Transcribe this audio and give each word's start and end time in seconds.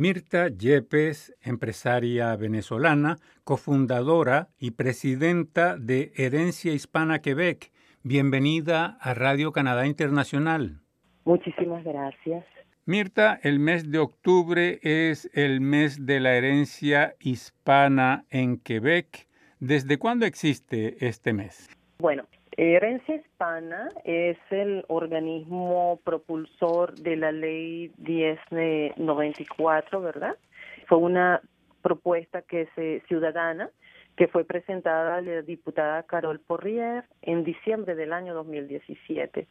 Mirta 0.00 0.48
Yepes, 0.48 1.36
empresaria 1.42 2.34
venezolana, 2.34 3.18
cofundadora 3.44 4.48
y 4.58 4.70
presidenta 4.70 5.76
de 5.76 6.12
Herencia 6.16 6.72
Hispana 6.72 7.18
Quebec. 7.18 7.70
Bienvenida 8.02 8.96
a 9.02 9.12
Radio 9.12 9.52
Canadá 9.52 9.86
Internacional. 9.86 10.80
Muchísimas 11.26 11.84
gracias. 11.84 12.46
Mirta, 12.86 13.40
el 13.42 13.58
mes 13.58 13.90
de 13.90 13.98
octubre 13.98 14.78
es 14.80 15.30
el 15.34 15.60
mes 15.60 16.06
de 16.06 16.20
la 16.20 16.34
herencia 16.34 17.14
hispana 17.20 18.24
en 18.30 18.56
Quebec. 18.56 19.28
¿Desde 19.58 19.98
cuándo 19.98 20.24
existe 20.24 21.06
este 21.06 21.34
mes? 21.34 21.68
Bueno, 21.98 22.26
Herencia 22.56 23.14
Hispana 23.14 23.88
es 24.04 24.36
el 24.50 24.84
organismo 24.88 26.00
propulsor 26.04 26.94
de 26.94 27.16
la 27.16 27.32
ley 27.32 27.92
1094, 27.98 30.00
¿verdad? 30.00 30.36
Fue 30.86 30.98
una 30.98 31.40
propuesta 31.82 32.42
que 32.42 32.68
se 32.74 33.02
ciudadana 33.08 33.70
que 34.16 34.28
fue 34.28 34.44
presentada 34.44 35.16
a 35.16 35.22
la 35.22 35.42
diputada 35.42 36.02
Carol 36.02 36.40
Porrier 36.40 37.04
en 37.22 37.44
diciembre 37.44 37.94
del 37.94 38.12
año 38.12 38.34
2017. 38.34 39.46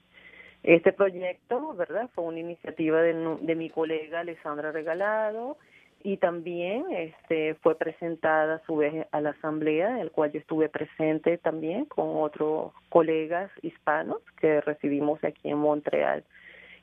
Este 0.61 0.93
proyecto, 0.93 1.73
¿verdad? 1.73 2.09
Fue 2.13 2.25
una 2.25 2.39
iniciativa 2.39 3.01
de, 3.01 3.37
de 3.41 3.55
mi 3.55 3.69
colega 3.69 4.19
Alessandra 4.19 4.71
Regalado 4.71 5.57
y 6.01 6.17
también 6.17 6.85
este 6.91 7.55
fue 7.55 7.75
presentada 7.75 8.55
a 8.55 8.65
su 8.65 8.77
vez 8.77 9.07
a 9.11 9.21
la 9.21 9.31
asamblea, 9.31 9.89
en 9.91 9.97
el 9.97 10.11
cual 10.11 10.31
yo 10.31 10.39
estuve 10.39 10.69
presente 10.69 11.37
también 11.37 11.85
con 11.85 12.23
otros 12.23 12.71
colegas 12.89 13.51
hispanos 13.61 14.21
que 14.39 14.61
recibimos 14.61 15.23
aquí 15.23 15.49
en 15.49 15.57
Montreal. 15.57 16.23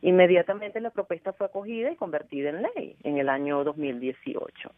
Inmediatamente 0.02 0.80
la 0.80 0.90
propuesta 0.90 1.32
fue 1.32 1.46
acogida 1.46 1.90
y 1.90 1.96
convertida 1.96 2.50
en 2.50 2.62
ley 2.62 2.96
en 3.02 3.18
el 3.18 3.28
año 3.28 3.64
2018. 3.64 4.70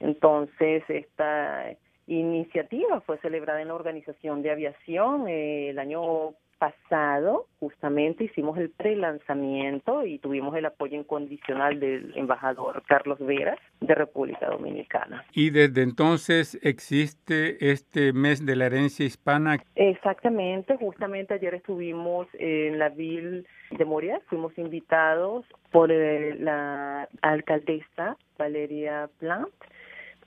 Entonces, 0.00 0.82
esta 0.88 1.76
iniciativa 2.06 3.00
fue 3.02 3.18
celebrada 3.18 3.62
en 3.62 3.68
la 3.68 3.74
Organización 3.74 4.42
de 4.42 4.50
Aviación 4.50 5.28
eh, 5.28 5.70
el 5.70 5.78
año 5.78 6.34
pasado 6.58 7.46
justamente 7.60 8.24
hicimos 8.24 8.58
el 8.58 8.70
pre-lanzamiento 8.70 10.04
y 10.04 10.18
tuvimos 10.18 10.54
el 10.56 10.66
apoyo 10.66 10.98
incondicional 10.98 11.80
del 11.80 12.12
embajador 12.16 12.82
Carlos 12.86 13.18
Veras 13.20 13.58
de 13.80 13.94
República 13.94 14.46
Dominicana. 14.46 15.24
¿Y 15.32 15.50
desde 15.50 15.82
entonces 15.82 16.58
existe 16.62 17.70
este 17.70 18.12
mes 18.12 18.44
de 18.44 18.56
la 18.56 18.66
herencia 18.66 19.06
hispana? 19.06 19.58
Exactamente, 19.74 20.76
justamente 20.76 21.34
ayer 21.34 21.54
estuvimos 21.54 22.26
en 22.34 22.78
la 22.78 22.88
Ville 22.88 23.44
de 23.70 23.84
Moria, 23.84 24.20
fuimos 24.26 24.56
invitados 24.58 25.44
por 25.70 25.90
eh, 25.92 26.36
la 26.38 27.08
alcaldesa 27.22 28.16
Valeria 28.38 29.08
Plant 29.18 29.52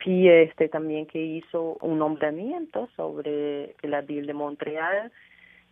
y 0.06 0.30
este 0.30 0.68
también 0.70 1.06
que 1.06 1.22
hizo 1.22 1.78
un 1.82 2.00
nombramiento 2.00 2.90
sobre 2.95 3.76
la 3.84 4.02
Ville 4.02 4.28
de 4.28 4.34
Montreal 4.34 5.12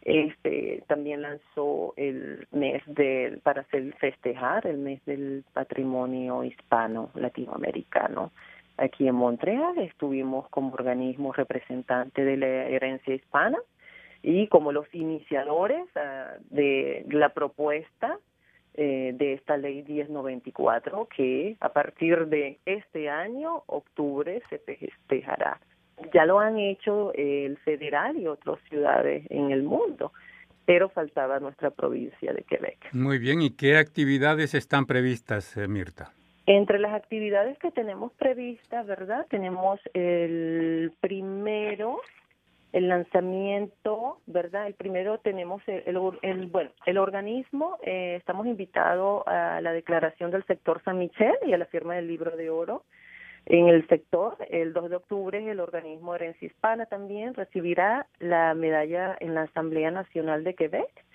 este 0.01 0.83
también 0.87 1.21
lanzó 1.21 1.93
el 1.97 2.47
mes 2.51 2.81
del 2.85 3.39
para 3.39 3.61
hacer 3.61 3.93
festejar 3.95 4.65
el 4.65 4.77
mes 4.77 5.03
del 5.05 5.43
patrimonio 5.53 6.43
hispano 6.43 7.11
latinoamericano. 7.15 8.31
Aquí 8.77 9.07
en 9.07 9.15
Montreal 9.15 9.77
estuvimos 9.79 10.47
como 10.49 10.73
organismo 10.73 11.33
representante 11.33 12.23
de 12.23 12.37
la 12.37 12.47
herencia 12.47 13.13
hispana 13.13 13.57
y 14.21 14.47
como 14.47 14.71
los 14.71 14.87
iniciadores 14.93 15.85
ah, 15.95 16.35
de 16.49 17.05
la 17.09 17.29
propuesta 17.29 18.19
eh, 18.75 19.11
de 19.15 19.33
esta 19.33 19.57
ley 19.57 19.83
1094 19.83 21.07
que 21.13 21.57
a 21.59 21.69
partir 21.69 22.27
de 22.27 22.59
este 22.65 23.09
año 23.09 23.63
octubre 23.65 24.41
se 24.49 24.59
festejará 24.59 25.59
ya 26.13 26.25
lo 26.25 26.39
han 26.39 26.57
hecho 26.57 27.13
el 27.13 27.57
federal 27.57 28.17
y 28.17 28.27
otras 28.27 28.59
ciudades 28.69 29.25
en 29.29 29.51
el 29.51 29.63
mundo, 29.63 30.11
pero 30.65 30.89
faltaba 30.89 31.39
nuestra 31.39 31.71
provincia 31.71 32.33
de 32.33 32.43
Quebec. 32.43 32.93
Muy 32.93 33.17
bien, 33.17 33.41
¿y 33.41 33.51
qué 33.51 33.77
actividades 33.77 34.53
están 34.53 34.85
previstas, 34.85 35.57
eh, 35.57 35.67
Mirta? 35.67 36.11
Entre 36.45 36.79
las 36.79 36.93
actividades 36.93 37.57
que 37.59 37.71
tenemos 37.71 38.11
previstas, 38.13 38.85
¿verdad? 38.87 39.25
Tenemos 39.29 39.79
el 39.93 40.91
primero, 40.99 42.01
el 42.73 42.87
lanzamiento, 42.87 44.19
¿verdad? 44.25 44.67
El 44.67 44.73
primero 44.73 45.19
tenemos 45.19 45.61
el, 45.67 45.97
el, 46.21 46.47
bueno, 46.47 46.71
el 46.85 46.97
organismo, 46.97 47.77
eh, 47.83 48.15
estamos 48.17 48.47
invitados 48.47 49.23
a 49.27 49.61
la 49.61 49.73
declaración 49.73 50.31
del 50.31 50.43
sector 50.45 50.81
San 50.83 50.97
Michel 50.97 51.35
y 51.45 51.53
a 51.53 51.57
la 51.57 51.65
firma 51.65 51.95
del 51.95 52.07
libro 52.07 52.35
de 52.35 52.49
oro 52.49 52.83
en 53.49 53.67
el 53.67 53.85
sector. 53.87 54.37
El 54.49 54.73
2 54.73 54.89
de 54.89 54.95
octubre 54.95 55.51
el 55.51 55.59
organismo 55.59 56.15
Herencia 56.15 56.45
Hispana 56.45 56.85
también 56.85 57.33
recibirá 57.33 58.07
la 58.19 58.53
medalla 58.53 59.17
en 59.19 59.35
la 59.35 59.41
Asamblea 59.41 59.91
Nacional 59.91 60.43
de 60.43 60.53
Quebec 60.53 61.05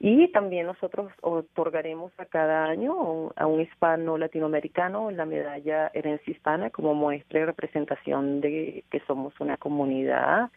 y 0.00 0.28
también 0.28 0.66
nosotros 0.66 1.10
otorgaremos 1.22 2.12
a 2.18 2.26
cada 2.26 2.66
año 2.66 3.30
a 3.34 3.46
un 3.46 3.60
hispano 3.60 4.16
latinoamericano 4.16 5.10
la 5.10 5.24
medalla 5.24 5.90
Herencia 5.94 6.32
Hispana 6.32 6.70
como 6.70 6.94
muestra 6.94 7.40
y 7.40 7.44
representación 7.44 8.40
de 8.40 8.84
que 8.90 9.00
somos 9.06 9.34
una 9.40 9.56
comunidad 9.56 10.50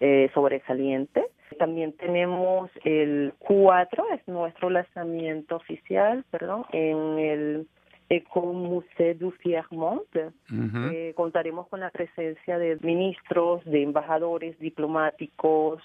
eh, 0.00 0.30
sobresaliente. 0.34 1.26
También 1.58 1.92
tenemos 1.92 2.70
el 2.84 3.34
4, 3.38 4.04
es 4.14 4.28
nuestro 4.28 4.70
lanzamiento 4.70 5.56
oficial, 5.56 6.24
perdón, 6.30 6.64
en 6.72 7.18
el 7.18 7.66
Musée 8.10 9.14
du 9.14 9.30
Fiermont. 9.32 10.02
Eh, 10.14 11.12
contaremos 11.14 11.68
con 11.68 11.80
la 11.80 11.90
presencia 11.90 12.58
de 12.58 12.78
ministros, 12.80 13.64
de 13.64 13.82
embajadores 13.82 14.58
diplomáticos. 14.58 15.82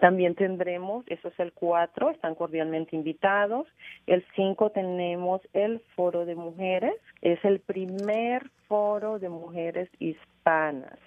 También 0.00 0.34
tendremos, 0.34 1.04
eso 1.08 1.28
es 1.28 1.38
el 1.38 1.52
4, 1.52 2.10
están 2.10 2.34
cordialmente 2.34 2.96
invitados. 2.96 3.66
El 4.06 4.24
5 4.36 4.70
tenemos 4.70 5.40
el 5.52 5.80
Foro 5.94 6.24
de 6.24 6.34
Mujeres, 6.34 6.94
es 7.20 7.44
el 7.44 7.60
primer 7.60 8.50
foro 8.68 9.18
de 9.18 9.28
mujeres 9.28 9.90
hispanas 9.98 10.98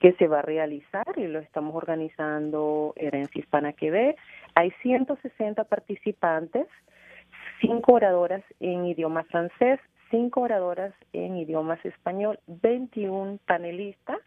que 0.00 0.12
se 0.14 0.28
va 0.28 0.40
a 0.40 0.42
realizar 0.42 1.06
y 1.16 1.26
lo 1.26 1.40
estamos 1.40 1.74
organizando 1.74 2.92
Herencia 2.96 3.40
Hispana 3.40 3.72
Quebec. 3.72 4.16
Hay 4.54 4.70
160 4.82 5.64
participantes 5.64 6.66
cinco 7.60 7.94
oradoras 7.94 8.42
en 8.60 8.86
idioma 8.86 9.24
francés, 9.24 9.80
cinco 10.10 10.42
oradoras 10.42 10.94
en 11.12 11.36
idiomas 11.36 11.84
español, 11.84 12.38
21 12.46 13.38
panelistas, 13.46 14.18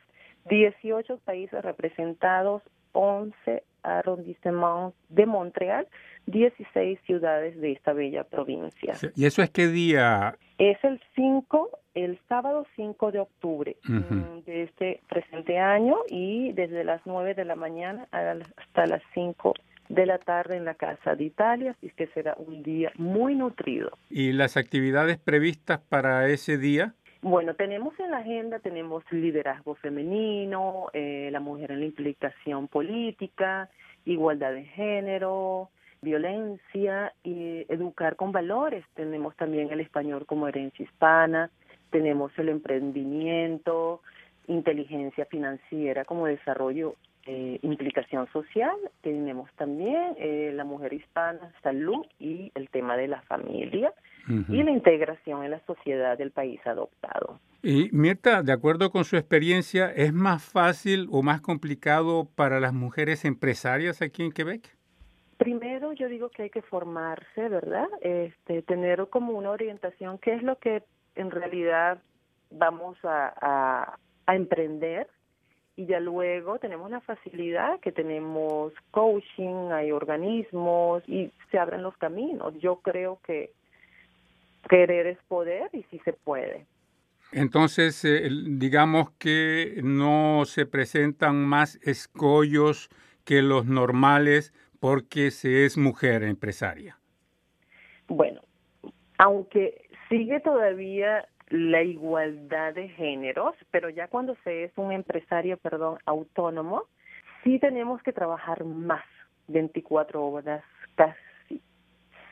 18 0.50 1.20
países 1.20 1.62
representados, 1.64 2.64
11 2.94 3.64
arrondissements 3.84 4.96
de 5.10 5.26
Montreal, 5.26 5.88
16 6.26 7.00
ciudades 7.06 7.60
de 7.60 7.74
esta 7.74 7.94
bella 7.94 8.24
provincia. 8.24 8.96
¿Y 9.16 9.26
eso 9.26 9.42
es 9.42 9.50
qué 9.52 9.68
día? 9.68 10.36
Es 10.58 10.78
el 10.84 11.02
5, 11.16 11.70
el 11.96 12.20
sábado 12.28 12.66
5 12.76 13.12
de 13.12 13.20
octubre 13.20 13.78
mm, 13.84 14.40
de 14.46 14.64
este 14.64 15.02
presente 15.08 15.60
año 15.60 15.98
y 16.10 16.52
desde 16.54 16.84
las 16.84 17.02
9 17.06 17.34
de 17.34 17.46
la 17.46 17.56
mañana 17.56 18.08
hasta 18.12 18.86
las 18.86 19.02
5 19.14 19.54
de 19.90 20.06
la 20.06 20.20
tarde 20.20 20.56
en 20.56 20.66
la 20.66 20.76
Casa 20.76 21.16
de 21.16 21.26
Italia, 21.26 21.72
así 21.72 21.90
que 21.90 22.08
será 22.08 22.36
un 22.38 22.64
día 22.64 22.92
muy 22.96 23.36
nutrido. 23.36 23.92
¿Y 24.10 24.32
las 24.32 24.56
actividades 24.56 25.18
previstas 25.18 25.80
para 25.90 26.28
ese 26.30 26.58
día? 26.58 26.94
Bueno, 27.22 27.56
tenemos 27.56 28.00
en 28.00 28.12
la 28.12 28.20
agenda, 28.20 28.60
tenemos 28.60 29.04
liderazgo 29.12 29.76
femenino, 29.76 30.88
eh, 30.94 31.30
la 31.32 31.42
mujer 31.42 31.72
en 31.72 31.82
la 31.82 31.86
implicación 31.88 32.68
política, 32.70 33.70
igualdad 34.06 34.54
de 34.54 34.64
género, 34.64 35.70
violencia 36.02 37.12
y 37.24 37.66
educar 37.68 38.16
con 38.16 38.32
valores. 38.32 38.86
Tenemos 38.94 39.36
también 39.36 39.70
el 39.72 39.82
español 39.82 40.26
como 40.26 40.48
herencia 40.48 40.86
hispana, 40.86 41.50
tenemos 41.90 42.32
el 42.38 42.50
emprendimiento, 42.50 44.02
inteligencia 44.48 45.26
financiera 45.26 46.06
como 46.06 46.26
desarrollo 46.26 46.96
eh, 47.26 47.60
implicación 47.62 48.28
social, 48.32 48.76
tenemos 49.02 49.52
también 49.54 50.16
eh, 50.18 50.52
la 50.56 50.64
mujer 50.64 50.94
hispana, 50.94 51.54
salud 51.62 52.06
y 52.18 52.52
el 52.56 52.70
tema 52.70 52.98
de 52.98 53.08
la 53.08 53.22
familia 53.24 53.94
y 54.28 54.64
la 54.64 54.70
integración 54.70 55.44
en 55.44 55.52
la 55.52 55.60
sociedad 55.66 56.16
del 56.18 56.30
país 56.30 56.60
adoptado. 56.66 57.40
Y 57.64 57.90
Mirta, 57.92 58.44
de 58.44 58.54
acuerdo 58.54 58.92
con 58.92 59.04
su 59.04 59.18
experiencia, 59.18 59.92
¿es 59.92 60.14
más 60.14 60.44
fácil 60.44 61.08
o 61.12 61.24
más 61.24 61.42
complicado 61.42 62.30
para 62.36 62.60
las 62.60 62.74
mujeres 62.74 63.26
empresarias 63.26 64.04
aquí 64.04 64.24
en 64.24 64.32
Quebec? 64.32 64.78
Primero, 65.38 65.94
yo 65.94 66.08
digo 66.10 66.30
que 66.30 66.44
hay 66.44 66.50
que 66.52 66.62
formarse, 66.62 67.50
¿verdad? 67.50 67.88
Este, 68.02 68.62
tener 68.62 69.08
como 69.10 69.34
una 69.34 69.50
orientación, 69.50 70.20
qué 70.20 70.36
es 70.36 70.44
lo 70.44 70.58
que 70.58 70.84
en 71.16 71.32
realidad 71.32 72.02
vamos 72.52 72.98
a, 73.04 73.98
a 74.26 74.36
emprender 74.36 75.08
y 75.80 75.86
ya 75.86 76.02
luego 76.02 76.60
tenemos 76.60 76.92
la 76.92 77.00
facilidad 77.00 77.80
que 77.80 77.94
tenemos 77.94 78.74
coaching, 78.92 79.72
hay 79.72 79.94
organismos 79.94 81.08
y 81.08 81.32
se 81.50 81.58
abren 81.58 81.84
los 81.84 81.96
caminos. 81.96 82.54
Yo 82.60 82.82
creo 82.82 83.22
que 83.26 83.54
querer 84.70 85.08
es 85.08 85.18
poder 85.30 85.70
y 85.72 85.84
sí 85.84 86.02
se 86.04 86.12
puede. 86.12 86.66
Entonces, 87.32 88.04
eh, 88.04 88.30
digamos 88.30 89.12
que 89.12 89.80
no 89.82 90.44
se 90.44 90.66
presentan 90.66 91.46
más 91.46 91.80
escollos 91.82 92.90
que 93.24 93.42
los 93.42 93.66
normales 93.66 94.54
porque 94.82 95.32
se 95.32 95.64
es 95.64 95.78
mujer 95.78 96.24
empresaria. 96.24 97.00
Bueno, 98.10 98.42
aunque 99.18 99.88
sigue 100.10 100.42
todavía 100.42 101.26
la 101.50 101.82
igualdad 101.82 102.74
de 102.74 102.90
géneros, 102.90 103.56
pero 103.72 103.90
ya 103.90 104.08
cuando 104.08 104.36
se 104.44 104.66
es 104.66 104.72
un 104.76 104.92
empresario, 104.92 105.58
perdón, 105.58 105.98
autónomo, 106.06 106.84
sí 107.44 107.60
tenemos 107.60 108.02
que 108.04 108.14
trabajar 108.14 108.64
más, 108.64 109.04
24 109.48 110.24
horas, 110.26 110.64
casi 110.96 111.62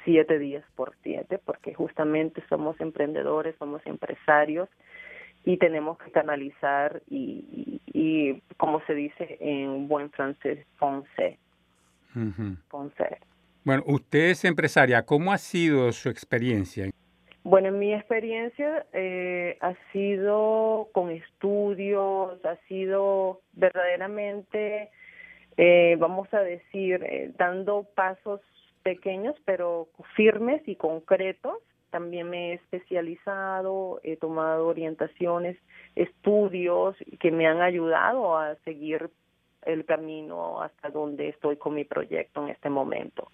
7 0.06 0.40
días 0.40 0.64
por 0.76 0.94
7, 1.04 1.40
porque 1.44 1.74
justamente 1.74 2.44
somos 2.48 2.80
emprendedores, 2.80 3.56
somos 3.58 3.82
empresarios 3.86 4.70
y 5.44 5.58
tenemos 5.58 5.98
que 5.98 6.12
canalizar 6.12 7.02
y, 7.10 7.82
y, 7.88 8.42
como 8.58 8.82
se 8.86 8.94
dice 8.94 9.38
en 9.40 9.88
buen 9.88 10.12
francés, 10.12 10.66
ponce. 10.78 11.40
Bueno, 13.64 13.84
usted 13.86 14.30
es 14.30 14.46
empresaria, 14.46 15.04
¿cómo 15.04 15.32
ha 15.32 15.38
sido 15.38 15.92
su 15.92 16.10
experiencia? 16.10 16.90
Bueno, 17.50 17.72
mi 17.72 17.94
experiencia 17.94 18.86
eh, 18.92 19.58
ha 19.62 19.74
sido 19.94 20.90
con 20.92 21.12
estudios, 21.12 22.44
ha 22.44 22.58
sido 22.68 23.40
verdaderamente, 23.54 24.90
eh, 25.56 25.96
vamos 25.98 26.28
a 26.34 26.42
decir, 26.42 27.02
eh, 27.06 27.32
dando 27.38 27.88
pasos 27.96 28.42
pequeños 28.84 29.34
pero 29.46 29.88
firmes 30.18 30.62
y 30.68 30.76
concretos. 30.76 31.60
También 31.90 32.30
me 32.30 32.52
he 32.52 32.54
especializado, 32.56 34.02
he 34.04 34.18
tomado 34.18 34.68
orientaciones, 34.68 35.56
estudios 35.96 36.98
que 37.22 37.32
me 37.32 37.48
han 37.48 37.62
ayudado 37.62 38.38
a 38.38 38.56
seguir 38.66 39.10
el 39.62 39.86
camino 39.86 40.62
hasta 40.62 40.90
donde 40.90 41.30
estoy 41.30 41.56
con 41.56 41.76
mi 41.76 41.86
proyecto 41.86 42.44
en 42.44 42.50
este 42.50 42.70
momento. 42.70 43.32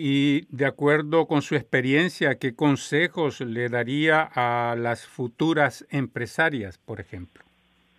Y 0.00 0.46
de 0.56 0.64
acuerdo 0.64 1.26
con 1.26 1.42
su 1.42 1.56
experiencia, 1.56 2.38
¿qué 2.38 2.54
consejos 2.54 3.40
le 3.40 3.68
daría 3.68 4.22
a 4.32 4.76
las 4.76 5.04
futuras 5.04 5.84
empresarias, 5.90 6.78
por 6.78 7.00
ejemplo? 7.00 7.42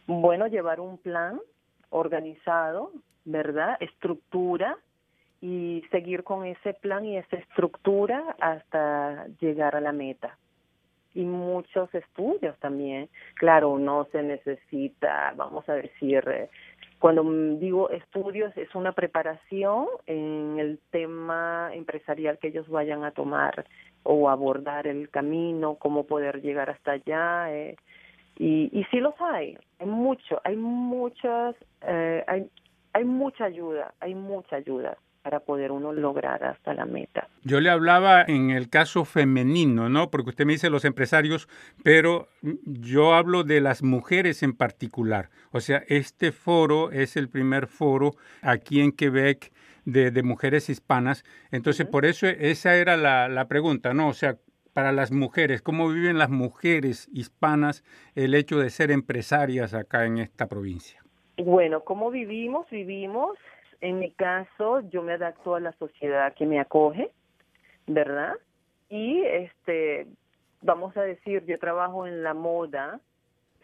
Bueno, 0.08 0.48
llevar 0.48 0.80
un 0.80 0.98
plan 0.98 1.42
organizado, 1.90 2.94
¿verdad? 3.26 3.76
Estructura 3.82 4.78
y 5.42 5.84
seguir 5.92 6.24
con 6.24 6.46
ese 6.46 6.74
plan 6.74 7.04
y 7.04 7.18
esa 7.18 7.36
estructura 7.36 8.34
hasta 8.40 9.28
llegar 9.42 9.76
a 9.76 9.82
la 9.82 9.92
meta. 9.92 10.38
Y 11.14 11.26
muchos 11.26 11.94
estudios 11.94 12.58
también. 12.60 13.10
Claro, 13.34 13.78
no 13.78 14.08
se 14.14 14.24
necesita, 14.24 15.34
vamos 15.36 15.68
a 15.68 15.74
decir, 15.74 16.24
cuando 17.00 17.24
digo 17.58 17.90
estudios, 17.90 18.56
es 18.58 18.74
una 18.76 18.92
preparación 18.92 19.88
en 20.06 20.60
el 20.60 20.80
tema 20.92 21.72
empresarial 21.74 22.38
que 22.40 22.50
ellos 22.50 22.68
vayan 22.68 23.04
a 23.04 23.12
tomar 23.12 23.66
o 24.04 24.30
abordar 24.30 24.86
el 24.86 25.10
camino, 25.10 25.76
cómo 25.76 26.06
poder 26.06 26.42
llegar 26.42 26.70
hasta 26.70 26.94
allá. 26.94 27.54
Eh, 27.54 27.78
y, 28.38 28.70
y 28.78 28.84
sí 28.86 29.00
los 29.00 29.16
hay, 29.20 29.58
hay 29.80 29.88
mucho, 29.88 30.42
hay 30.44 30.56
muchas, 30.56 31.56
eh, 31.82 32.24
hay, 32.28 32.50
hay 32.94 33.06
mucha 33.06 33.46
ayuda, 33.46 33.94
hay 34.00 34.16
mucha 34.16 34.58
ayuda 34.58 34.98
para 35.22 35.42
poder 35.42 35.72
uno 35.72 35.92
lograr 35.92 36.44
hasta 36.44 36.74
la 36.74 36.86
meta. 36.86 37.28
Yo 37.44 37.60
le 37.60 37.70
hablaba 37.70 38.24
en 38.24 38.52
el 38.52 38.70
caso 38.70 39.06
femenino, 39.06 39.90
¿no? 39.90 40.10
Porque 40.10 40.30
usted 40.30 40.46
me 40.46 40.54
dice 40.54 40.70
los 40.70 40.86
empresarios, 40.86 41.48
pero 41.84 42.28
yo 42.66 43.14
hablo 43.14 43.44
de 43.44 43.62
las 43.62 43.84
mujeres 43.84 44.44
en 44.44 44.54
particular. 44.54 45.30
O 45.52 45.60
sea, 45.60 45.84
este 45.88 46.32
foro 46.32 46.92
es 46.92 47.18
el 47.18 47.30
primer 47.30 47.68
foro 47.68 48.12
aquí 48.42 48.82
en 48.82 48.92
Quebec 48.92 49.52
de, 49.86 50.12
de 50.12 50.24
mujeres 50.24 50.70
hispanas. 50.70 51.24
Entonces, 51.52 51.86
por 51.86 52.06
eso 52.06 52.28
esa 52.28 52.76
era 52.76 52.96
la, 52.96 53.28
la 53.28 53.48
pregunta, 53.48 53.94
¿no? 53.94 54.08
O 54.08 54.14
sea, 54.14 54.38
para 54.74 54.92
las 54.92 55.12
mujeres, 55.12 55.62
¿cómo 55.62 55.90
viven 55.90 56.18
las 56.18 56.30
mujeres 56.30 57.10
hispanas 57.12 57.84
el 58.16 58.34
hecho 58.34 58.60
de 58.60 58.70
ser 58.70 58.92
empresarias 58.92 59.74
acá 59.74 60.06
en 60.06 60.20
esta 60.20 60.48
provincia? 60.48 61.04
Bueno, 61.38 61.84
¿cómo 61.84 62.12
vivimos? 62.12 62.70
Vivimos 62.70 63.38
en 63.82 64.00
mi 64.00 64.12
caso, 64.12 64.82
yo 64.90 65.02
me 65.02 65.14
adapto 65.14 65.56
a 65.56 65.60
la 65.60 65.72
sociedad 65.74 66.34
que 66.34 66.46
me 66.46 66.60
acoge, 66.60 67.12
¿verdad? 67.88 68.34
Y 68.90 69.22
este, 69.22 70.08
vamos 70.62 70.96
a 70.98 71.02
decir, 71.02 71.46
yo 71.46 71.60
trabajo 71.60 72.08
en 72.08 72.24
la 72.24 72.34
moda, 72.34 73.00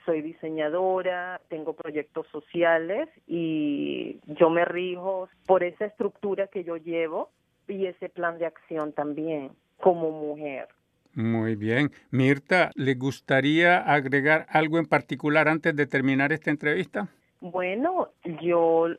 soy 0.06 0.22
diseñadora, 0.22 1.42
tengo 1.50 1.74
proyectos 1.74 2.28
sociales 2.28 3.10
y 3.28 4.20
yo 4.26 4.50
me 4.50 4.66
rijo 4.66 5.30
por 5.46 5.64
esa 5.64 5.86
estructura 5.86 6.48
que 6.48 6.64
yo 6.64 6.78
llevo 6.78 7.32
y 7.68 7.88
ese 7.88 8.10
plan 8.10 8.38
de 8.38 8.46
acción 8.46 8.94
también 8.94 9.52
como 9.78 10.12
mujer. 10.12 10.68
Muy 11.14 11.56
bien. 11.56 11.92
Mirta, 12.12 12.72
¿le 12.76 12.96
gustaría 12.96 13.78
agregar 13.78 14.46
algo 14.50 14.78
en 14.78 14.86
particular 14.86 15.48
antes 15.48 15.76
de 15.76 15.88
terminar 15.88 16.32
esta 16.34 16.52
entrevista? 16.52 17.08
Bueno, 17.40 18.10
yo 18.42 18.90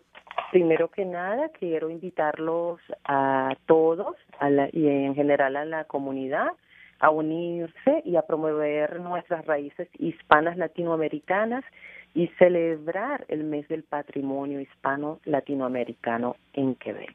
Primero 0.52 0.88
que 0.88 1.04
nada, 1.04 1.48
quiero 1.50 1.90
invitarlos 1.90 2.80
a 3.04 3.56
todos 3.66 4.16
a 4.38 4.48
la, 4.48 4.68
y 4.72 4.86
en 4.88 5.14
general 5.14 5.56
a 5.56 5.64
la 5.64 5.84
comunidad 5.84 6.52
a 6.98 7.10
unirse 7.10 8.02
y 8.04 8.16
a 8.16 8.22
promover 8.22 9.00
nuestras 9.00 9.44
raíces 9.44 9.88
hispanas 9.98 10.56
latinoamericanas 10.56 11.64
y 12.14 12.28
celebrar 12.38 13.26
el 13.28 13.44
mes 13.44 13.68
del 13.68 13.82
patrimonio 13.82 14.60
hispano 14.60 15.20
latinoamericano 15.24 16.36
en 16.54 16.74
Quebec. 16.76 17.14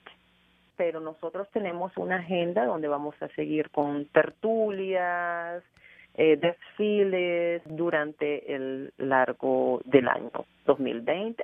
Pero 0.78 1.00
nosotros 1.00 1.48
tenemos 1.52 1.96
una 1.98 2.18
agenda 2.18 2.66
donde 2.66 2.88
vamos 2.88 3.16
a 3.22 3.28
seguir 3.30 3.72
con 3.72 4.06
tertulias, 4.06 5.64
eh, 6.16 6.38
desfiles 6.38 7.62
durante 7.66 8.54
el 8.54 8.94
largo 8.98 9.82
del 9.86 10.08
año 10.08 10.46
2020 10.66 11.44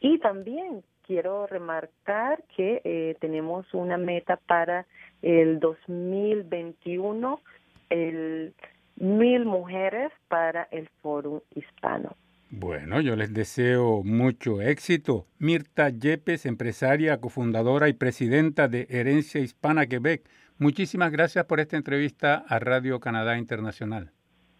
y 0.00 0.18
también 0.18 0.82
quiero 1.08 1.46
remarcar 1.46 2.44
que 2.54 2.82
eh, 2.84 3.16
tenemos 3.18 3.66
una 3.72 3.96
meta 3.96 4.36
para 4.36 4.86
el 5.22 5.58
2021, 5.58 7.40
el 7.88 8.54
mil 8.96 9.46
mujeres 9.46 10.12
para 10.28 10.68
el 10.70 10.88
Foro 11.00 11.42
Hispano. 11.54 12.14
Bueno, 12.50 13.00
yo 13.00 13.16
les 13.16 13.32
deseo 13.32 14.02
mucho 14.04 14.60
éxito. 14.60 15.26
Mirta 15.38 15.88
Yepes, 15.88 16.44
empresaria, 16.44 17.20
cofundadora 17.20 17.88
y 17.88 17.94
presidenta 17.94 18.68
de 18.68 18.86
Herencia 18.90 19.40
Hispana 19.40 19.86
Quebec. 19.86 20.28
Muchísimas 20.58 21.10
gracias 21.10 21.46
por 21.46 21.58
esta 21.58 21.76
entrevista 21.76 22.44
a 22.48 22.58
Radio 22.58 23.00
Canadá 23.00 23.38
Internacional. 23.38 24.12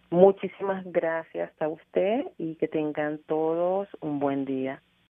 Muchísimas 0.09 0.83
gracias 0.85 1.51
a 1.61 1.67
usted 1.67 2.25
y 2.39 2.55
que 2.55 2.67
tengan 2.67 3.19
todos 3.27 3.87
un 4.01 4.19
buen 4.19 4.45
día. 4.45 4.81